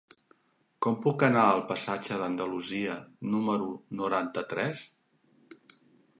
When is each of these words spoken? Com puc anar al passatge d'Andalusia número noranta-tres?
Com 0.85 0.95
puc 1.03 1.25
anar 1.27 1.43
al 1.49 1.61
passatge 1.73 2.17
d'Andalusia 2.23 2.97
número 3.35 3.69
noranta-tres? 4.01 4.85